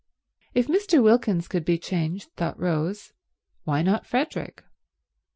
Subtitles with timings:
[0.55, 1.03] If Mr.
[1.03, 3.13] Wilkins could be changed, thought Rose,
[3.65, 4.63] why not Frederick?